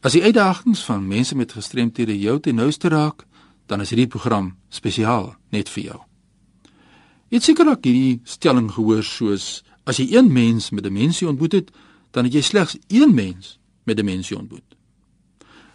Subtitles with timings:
[0.00, 3.26] As die uitdagings van mense met gestremthede jou ten nouste raak,
[3.68, 5.98] dan is hierdie program spesiaal net vir jou.
[7.28, 11.52] Jy het seker ook hierdie stelling gehoor soos as jy een mens met demensie ontmoet
[11.52, 11.68] het,
[12.16, 14.64] dan het jy slegs een mens met demensie ontmoet.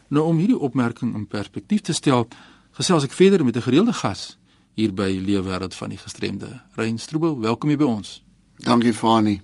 [0.09, 2.25] Nou om hierdie opmerking in perspektief te stel,
[2.73, 4.37] gesels ek verder met 'n gereelde gas
[4.73, 6.61] hier by Leefwêreld van die Gestremde.
[6.75, 8.23] Rein Stroebel, welkom hier by ons.
[8.57, 9.41] Dankie Fani.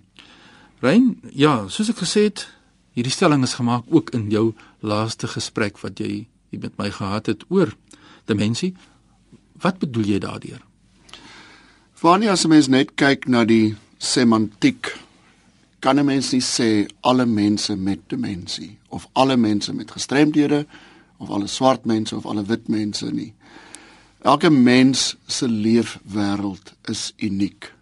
[0.80, 2.61] Rein, ja, soos ek gesê het,
[2.94, 7.44] hierdie stelling is gemaak ook in jou laaste gesprek wat jy met my gehad het
[7.50, 7.72] oor
[8.26, 8.76] demensie.
[9.62, 10.60] Wat bedoel jy daardeur?
[12.02, 14.98] Wanneer as 'n mens net kyk na die semantiek,
[15.80, 20.66] kan 'n mens nie sê alle mense met demensie of alle mense met gestremdhede
[21.18, 23.34] of alle swart mense of alle wit mense nie.
[24.22, 27.74] Elke mens se leefwêreld is uniek.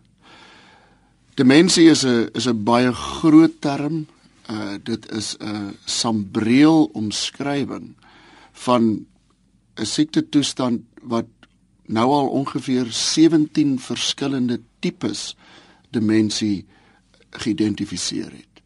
[1.36, 4.08] Demensie is 'n is 'n baie groot term.
[4.50, 7.96] Uh dit is 'n sambreel omskrywing
[8.52, 9.06] van
[9.76, 11.28] 'n siekte toestand wat
[11.86, 15.36] nou al ongeveer 17 verskillende tipes
[15.90, 16.66] demensie
[17.30, 18.62] geïdentifiseer het.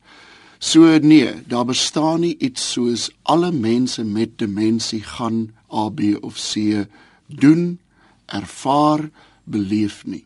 [0.59, 6.39] So nee, daar bestaan nie iets soos alle mense met demensie gaan A B of
[6.39, 6.85] C
[7.27, 7.79] doen,
[8.25, 9.09] ervaar,
[9.43, 10.25] beleef nie.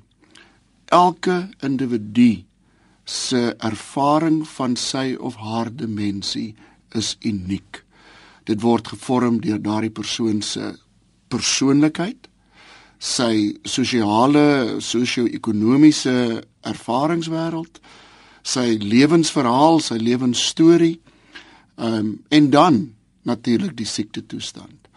[0.85, 2.43] Elke individu
[3.07, 6.53] se ervaring van sy of haar demensie
[6.95, 7.87] is uniek
[8.47, 10.71] dit word gevorm deur daardie persoon se
[11.31, 12.29] persoonlikheid,
[12.97, 16.15] sy sosiale, sosio-ekonomiese
[16.71, 17.81] ervaringswêreld,
[18.47, 20.95] sy lewensverhaal, sy lewensstorie,
[21.77, 22.77] ehm um, en dan
[23.27, 24.87] natuurlik die siekte toestand.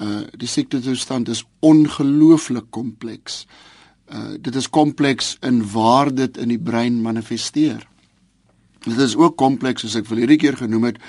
[0.00, 3.44] Uh die siekte toestand is ongelooflik kompleks.
[3.44, 3.75] Uh
[4.40, 7.86] dit is kompleks in waar dit in die brein manifesteer.
[8.86, 11.00] Dit is ook kompleks soos ek verlede keer genoem het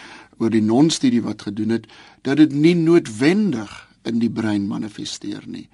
[0.41, 1.85] oor die non-studie wat gedoen het
[2.25, 3.73] dat dit nie noodwendig
[4.07, 5.67] in die brein manifesteer nie.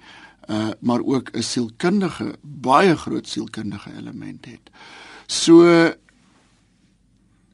[0.48, 4.70] Uh maar ook 'n sielkundige baie groot sielkundige element het.
[5.26, 5.64] So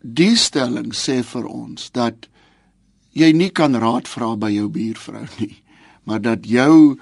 [0.01, 2.29] die stelling sê vir ons dat
[3.13, 5.63] jy nie kan raad vra by jou buurvrou nie,
[6.05, 6.99] maar dat jou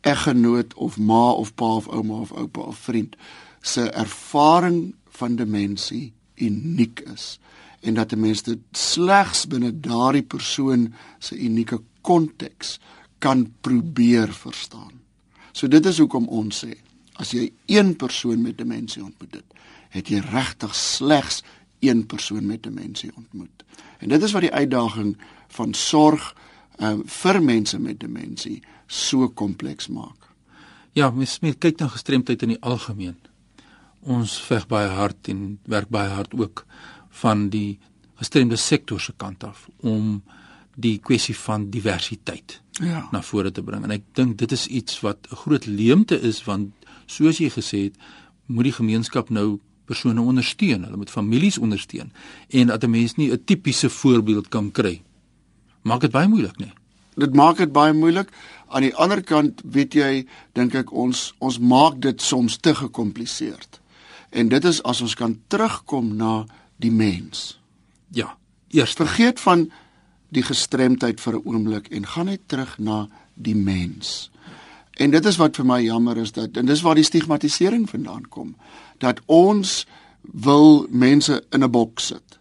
[0.00, 3.16] eggenoot of ma of pa of ouma of oupa of vriend
[3.60, 7.38] se ervaring van demensie uniek is
[7.80, 12.78] en dat 'n mens dit slegs binne daardie persoon se unieke konteks
[13.18, 14.92] kan probeer verstaan.
[15.52, 16.74] So dit is hoekom ons sê
[17.12, 19.44] as jy een persoon met demensie ontmoet het,
[19.88, 21.42] het jy regtig slegs
[21.80, 23.64] een persoon met demensie ontmoet.
[23.98, 25.16] En dit is wat die uitdaging
[25.48, 26.34] van sorg
[26.80, 30.26] um, vir mense met demensie so kompleks maak.
[30.98, 33.16] Ja, mens moet kyk na gestremdheid in die algemeen.
[34.00, 36.64] Ons veg baie hard en werk baie hard ook
[37.22, 37.78] van die
[38.18, 40.18] gestremde sektor se kant af om
[40.80, 43.04] die kwessie van diversiteit ja.
[43.12, 43.84] na vore te bring.
[43.84, 46.72] En ek dink dit is iets wat 'n groot leemte is want
[47.06, 47.96] soos jy gesê het,
[48.46, 52.12] moet die gemeenskap nou persone ondersteun, hulle moet families ondersteun
[52.48, 55.02] en dat 'n mens nie 'n tipiese voorbeeld kan kry.
[55.82, 56.72] Maak dit baie moeilik, nee.
[57.14, 58.28] Dit maak dit baie moeilik.
[58.68, 63.80] Aan die ander kant, weet jy, dink ek ons ons maak dit soms te gekompliseerd.
[64.30, 66.44] En dit is as ons kan terugkom na
[66.76, 67.58] die mens.
[68.14, 68.36] Ja,
[68.70, 69.70] eers vergeet van
[70.30, 74.30] die gestremdheid vir 'n oomblik en gaan net terug na die mens.
[75.00, 78.28] En dit is wat vir my jammer is dat en dis waar die stigmatisering vandaan
[78.28, 78.56] kom
[78.98, 79.86] dat ons
[80.22, 82.38] wil mense in 'n boks sit.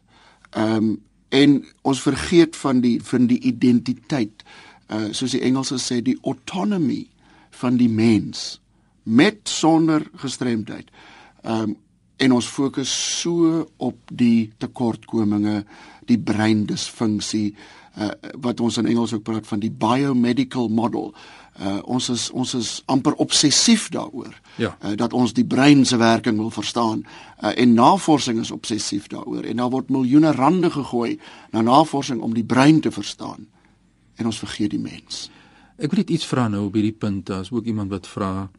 [0.50, 4.44] Ehm um, en ons vergeet van die van die identiteit.
[4.90, 7.06] Uh soos die Engelse sê die autonomy
[7.62, 8.62] van die mens
[9.04, 10.90] met sonder gestremdheid.
[11.44, 11.78] Ehm um,
[12.20, 12.92] en ons fokus
[13.22, 15.64] so op die tekortkominge,
[16.10, 18.10] die breindisfunksie uh,
[18.44, 21.14] wat ons in Engels ook praat van die biomedical model.
[21.60, 24.36] Uh, ons is ons is amper obsessief daaroor.
[24.60, 24.74] Ja.
[24.84, 27.04] Uh, dat ons die brein se werking wil verstaan.
[27.40, 31.18] Uh, en navorsing is obsessief daaroor en daar word miljoene rande gegooi
[31.52, 33.48] na navorsing om die brein te verstaan.
[34.20, 35.28] En ons vergeet die mens.
[35.80, 37.26] Ek wil net iets vra nou op hierdie punt.
[37.32, 38.50] Daar's ook iemand wat vra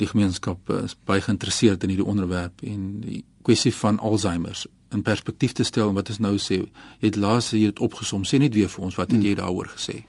[0.00, 4.58] die gemeenskap is baie geïnteresseerd in hierdie onderwerp en die kwessie van Alzheimer
[4.90, 6.60] in perspektief te stel wat ons nou sê.
[7.00, 8.24] Jy het laas hier dit opgesom.
[8.26, 10.00] Sê net weer vir ons wat het jy daaroor gesê?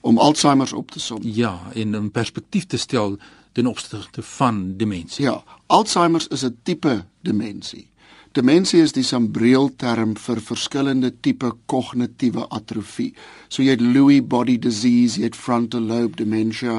[0.00, 1.20] Om Alzheimer op te som.
[1.22, 3.18] Ja, en in perspektief te stel
[3.52, 5.26] ten opsigte van demensie.
[5.26, 7.88] Ja, Alzheimer is 'n tipe demensie.
[8.30, 13.08] Demensie is die sambreelterm vir verskillende tipe kognitiewe atrofie.
[13.50, 16.76] So jy het Lewy body disease, jy het frontal lobe dementia.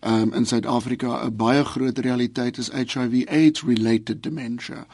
[0.00, 4.86] Um in Suid-Afrika 'n baie groot realiteit is HIV AIDS related dementia.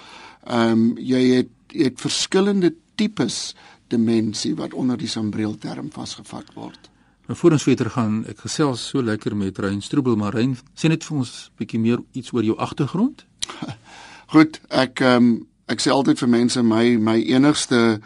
[0.51, 3.55] Um jy het jy het verskillende tipes
[3.89, 6.91] demensie wat onder die sambreel term vasgevat word.
[7.29, 10.89] Nou voor ons verder gaan, ek gesels so lekker met Rein Stroebel, maar Rein, sê
[10.89, 13.25] net vir ons 'n bietjie meer iets oor jou agtergrond.
[14.35, 18.01] Goed, ek ehm um, ek sê altyd vir mense my my enigste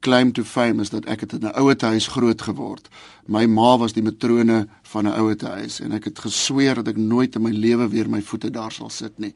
[0.00, 2.88] claim to fame is dat ek het in 'n ouete huis groot geword.
[3.26, 6.96] My ma was die matrone van 'n ouete huis en ek het gesweer dat ek
[6.96, 9.34] nooit in my lewe weer my voete daar sal sit nie.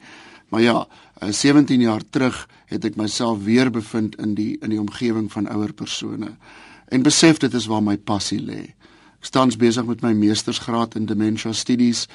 [0.48, 0.86] Maar ja,
[1.20, 5.48] 17 eh, jaar terug het ek myself weer bevind in die in die omgewing van
[5.48, 6.36] ouer persone
[6.88, 8.74] en besef dit is waar my passie lê.
[9.22, 12.08] Ek staan besig met my meestersgraad in dementia studies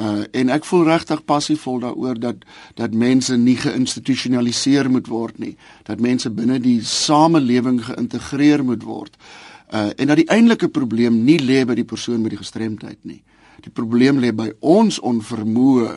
[0.00, 2.40] uh en ek voel regtig passievol daaroor dat
[2.74, 5.52] dat mense nie geïnstitusionaliseer moet word nie
[5.84, 9.18] dat mense binne die samelewing geïntegreer moet word
[9.76, 13.20] uh en dat die eintlike probleem nie lê by die persoon met die gestremdheid nie.
[13.60, 15.90] Die probleem lê by ons onvermoë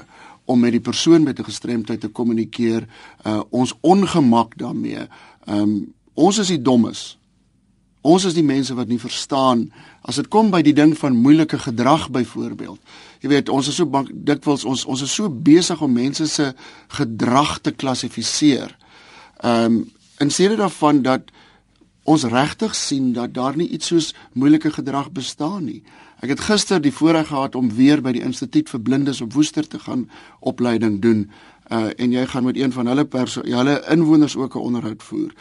[0.52, 2.88] om met die persoon met 'n gestremdheid te kommunikeer
[3.26, 5.08] uh ons ongemak daarmee.
[5.48, 7.17] Um ons is die dommes
[8.08, 9.66] Ons is die mense wat nie verstaan
[10.08, 12.80] as dit kom by die ding van moeilike gedrag byvoorbeeld.
[13.20, 16.54] Jy weet, ons is so dikwels ons ons is so besig om mense se
[17.00, 18.76] gedrag te klassifiseer.
[19.44, 19.86] Ehm um,
[20.18, 21.28] in steede daarvan dat
[22.10, 25.84] ons regtig sien dat daar nie iets soos moeilike gedrag bestaan nie.
[26.26, 29.68] Ek het gister die voorreg gehad om weer by die Instituut vir Blindes op Woester
[29.68, 30.08] te gaan
[30.40, 31.28] opleiding doen.
[31.70, 33.06] Uh en jy gaan met een van hulle
[33.44, 35.34] hulle inwoners ook 'n onderhoud voer.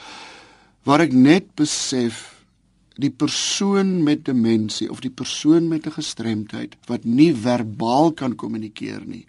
[0.83, 2.36] Waar ek net besef
[2.97, 9.03] die persoon met demensie of die persoon met 'n gestremdheid wat nie verbaal kan kommunikeer
[9.07, 9.27] nie,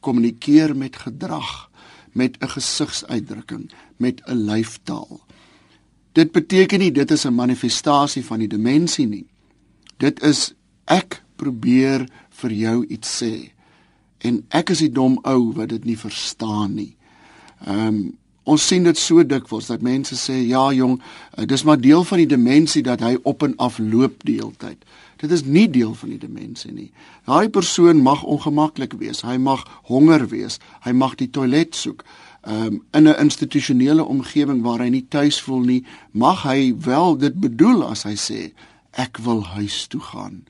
[0.00, 1.70] kommunikeer met gedrag,
[2.12, 5.20] met 'n gesigsuitdrukking, met 'n lyfstaal.
[6.12, 9.26] Dit beteken nie dit is 'n manifestasie van die demensie nie.
[9.96, 13.52] Dit is ek probeer vir jou iets sê
[14.18, 16.96] en ek is die dom ou wat dit nie verstaan nie.
[17.66, 21.00] Ehm um, Ons sien dit so dikwels dat mense sê ja jong,
[21.36, 24.56] eh, dis maar deel van die demensie dat hy op en af loop die hele
[24.56, 24.84] tyd.
[25.20, 26.90] Dit is nie deel van die demensie nie.
[27.26, 32.04] Daai persoon mag ongemaklik wees, hy mag honger wees, hy mag die toilet soek.
[32.48, 37.34] Um, in 'n institusionele omgewing waar hy nie tuis voel nie, mag hy wel dit
[37.34, 38.52] bedoel as hy sê
[38.92, 40.44] ek wil huis toe gaan.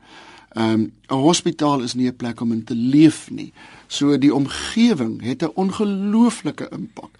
[0.56, 3.52] Um, 'n Hospitaal is nie 'n plek om in te leef nie.
[3.88, 7.10] So die omgewing het 'n ongelooflike impak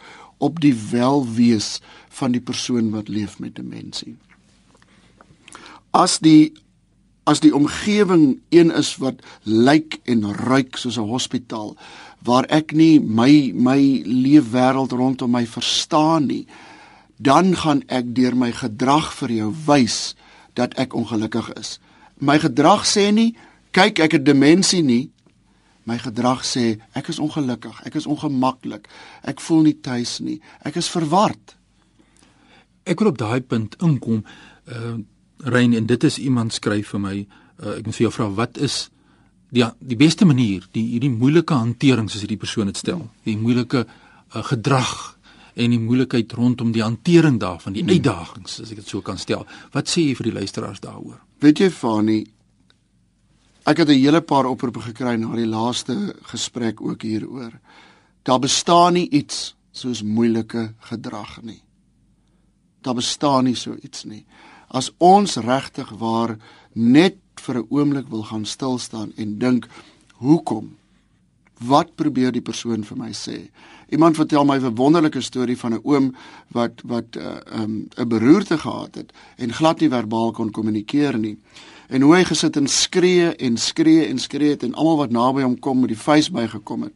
[0.41, 1.79] op die welwees
[2.09, 4.17] van die persoon wat leef met demensie.
[5.93, 6.53] As die
[7.29, 11.77] as die omgewing een is wat lyk en ruik soos 'n hospitaal
[12.25, 16.47] waar ek nie my my leefwêreld rondom my verstaan nie,
[17.17, 20.15] dan gaan ek deur my gedrag vir jou wys
[20.55, 21.79] dat ek ongelukkig is.
[22.19, 23.37] My gedrag sê nie
[23.71, 25.11] kyk ek het demensie nie,
[25.89, 28.89] my gedrag sê ek is ongelukkig, ek is ongemaklik,
[29.23, 31.57] ek voel nie tuis nie, ek is verward.
[32.85, 34.25] Ek wil op daai punt inkom.
[34.67, 34.99] Uh
[35.41, 37.15] Rein en dit is iemand skryf vir my.
[37.61, 38.91] Uh, ek moet vir jou vra wat is
[39.49, 43.07] die die beste manier die hierdie moeilike hantering soos hierdie persoon dit stel.
[43.25, 44.93] Die moeilike uh, gedrag
[45.57, 49.47] en die moeilikheid rondom die hantering daarvan, die uitdagings as ek dit so kan stel.
[49.75, 51.19] Wat sê jy vir die luisteraars daaroor?
[51.43, 52.21] Weet jy Fani,
[53.67, 57.61] Ek het 'n hele paar oproepe gekry na die laaste gesprek ook hieroor.
[58.23, 61.63] Daar bestaan nie iets soos moeilike gedrag nie.
[62.81, 64.27] Daar bestaan nie so iets nie.
[64.69, 66.39] As ons regtig waar
[66.73, 69.69] net vir 'n oomblik wil gaan stil staan en dink,
[70.13, 70.77] hoekom?
[71.61, 73.51] Wat probeer die persoon vir my sê?
[73.93, 76.15] Iemand vertel my 'n wonderlike storie van 'n oom
[76.53, 81.19] wat wat 'n uh, um, 'n beroerte gehad het en glad nie verbaal kon kommunikeer
[81.19, 81.37] nie
[81.89, 85.43] en hoe hy gesit en skree en skree en skree het en almal wat naby
[85.43, 86.95] hom kom met die vuis bygekom het.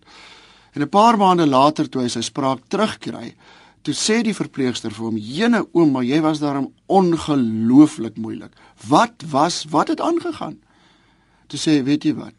[0.73, 3.35] En 'n paar maande later toe hy sy spraak terugkry,
[3.83, 8.52] toe sê die verpleegster vir hom: "Jene oom, maar jy was daarom ongelooflik moeilik.
[8.88, 10.59] Wat was wat het aangegaan?"
[11.47, 12.35] Toe sê hy: "Weet jy wat?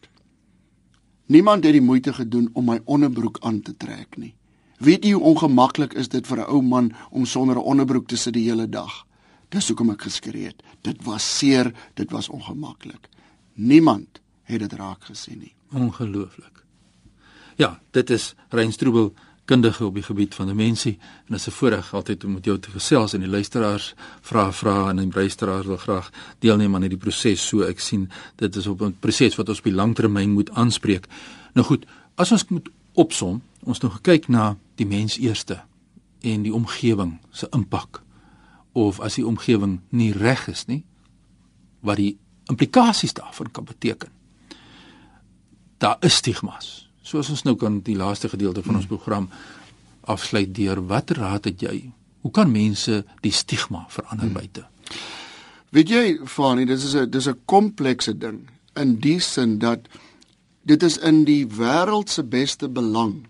[1.26, 4.34] Niemand het die moeite gedoen om my onderbroek aan te trek nie.
[4.78, 8.16] Weet jy hoe ongemaklik is dit vir 'n ou man om sonder 'n onderbroek te
[8.16, 9.06] sit die hele dag?"
[9.48, 10.62] Dis hoekom ek geskree het.
[10.82, 13.08] Dit was seer, dit was ongemaklik.
[13.54, 15.54] Niemand het dit raak gesien nie.
[15.72, 16.64] Ongelooflik.
[17.56, 19.14] Ja, dit is Reinstroebel
[19.46, 22.58] kundige op die gebied van demensie en dit is 'n voorreg altyd om met jou
[22.58, 26.98] te gesels en die luisteraars vra vra en die luisteraars wil graag deelneem aan hierdie
[26.98, 30.50] proses so ek sien dit is op 'n proses wat ons op die langtermyn moet
[30.50, 31.06] aanspreek.
[31.54, 35.62] Nou goed, as ons moet opsom, ons nou gekyk na die mens eerste
[36.20, 38.02] en die omgewing se impak
[38.72, 40.84] of as die omgewing nie reg is nie
[41.80, 44.08] wat die implikasies daarvan kan beteken.
[45.78, 46.85] Daar is stigmas.
[47.06, 49.28] Soos ons nou kan die laaste gedeelte van ons program
[50.10, 51.76] afsluit deur watter raad het jy?
[52.26, 54.34] Hoe kan mense die stigma verander hmm.
[54.34, 54.64] buite?
[55.70, 59.86] Weet jy, Fani, dis is 'n dis 'n komplekse ding in die sin dat
[60.64, 63.26] dit is in die wêreld se beste belang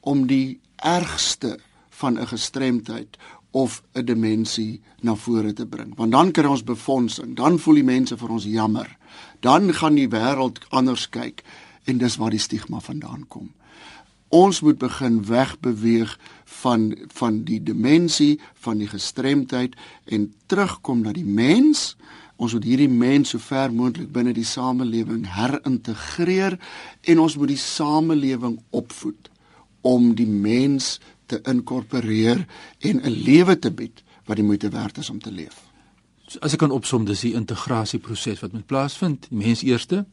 [0.00, 1.58] om die ergste
[1.90, 3.18] van 'n gestremdheid
[3.50, 5.92] of 'n demensie na vore te bring.
[5.96, 8.96] Want dan kry ons befondsing, dan voel die mense vir ons jammer.
[9.40, 11.44] Dan gaan die wêreld anders kyk
[11.90, 13.50] en dis waar die stigma vandaan kom.
[14.30, 16.12] Ons moet begin wegbeweeg
[16.62, 19.74] van van die demensie, van die gestremdheid
[20.06, 21.96] en terugkom na die mens.
[22.38, 26.56] Ons moet hierdie mens so ver moontlik binne die samelewing herintegreer
[27.10, 29.30] en ons moet die samelewing opvoed
[29.82, 32.46] om die mens te inkorporeer
[32.78, 35.66] en 'n lewe te bied wat die moeite werd is om te leef.
[36.26, 39.26] So, as ek kan opsom, dis die integrasieproses wat moet plaasvind.
[39.28, 40.06] Die mens eerste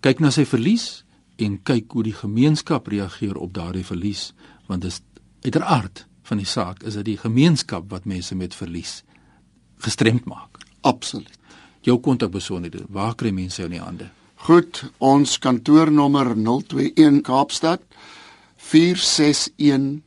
[0.00, 1.04] kyk na sy verlies
[1.40, 4.32] en kyk hoe die gemeenskap reageer op daardie verlies,
[4.68, 5.02] want dit is
[5.44, 9.02] uiteraard van die saak is dit die gemeenskap wat mense met verlies
[9.80, 10.60] gestremd maak.
[10.80, 11.38] Absoluut.
[11.80, 14.10] Jou kontakbesonderhede, waar kry mense jou in die hande?
[14.44, 17.80] Goed, ons kantoornommer 021 Kaapstad
[18.56, 20.02] 461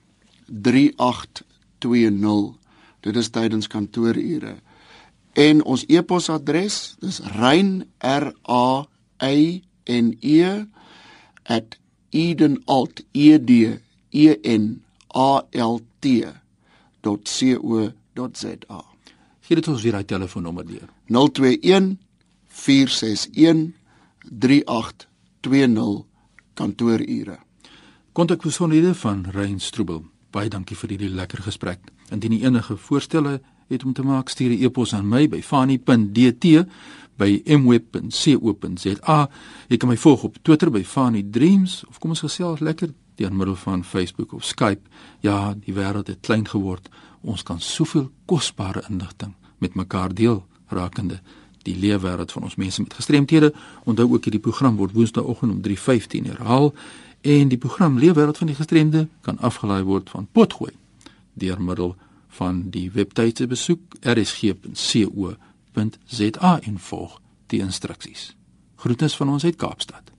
[0.48, 2.54] 3820.
[3.04, 4.56] Dit is tydens kantoorure.
[5.34, 8.86] En ons e-posadres, dis rein r a
[9.26, 10.70] y n e
[12.10, 14.82] @edenalt e d e n
[15.16, 16.06] a l t
[17.02, 18.84] .co.za.
[19.48, 20.88] Hier het ons weer daai telefoonnommer deur.
[21.08, 21.98] 021
[22.48, 23.76] 461
[24.30, 26.06] 3820
[26.54, 27.40] kantoorure.
[28.12, 31.80] Kontakbesonderhede van Rein Stroebel baie dankie vir hierdie lekker gesprek.
[32.14, 36.66] Indien jy enige voorstelle het om te maak, stuur 'n e-pos aan my by fani.dt
[37.18, 39.18] by mweb.co.za.
[39.70, 43.34] Jy kan my volg op Twitter by Fani Dreams of kom ons gesels lekker deur
[43.34, 44.82] middel van Facebook of Skype.
[45.22, 46.90] Ja, die wêreld het klein geword.
[47.22, 50.44] Ons kan soveel kosbare inligting met mekaar deel
[50.74, 51.22] rakende
[51.64, 53.54] die leefwêreld van ons mense met gestremthede.
[53.88, 56.74] Onthou ook hierdie program word Woensdaeoggend om 3:15 herhaal
[57.22, 60.74] en die program Leefwêreld van die Gestremde kan afgelaai word van Potgooi
[61.34, 61.96] deur middel
[62.28, 65.53] van die webtuiste besoek rsg.co.za
[66.62, 68.36] en volg die instruksies.
[68.76, 70.13] Groetens van ons uit Kaapstad.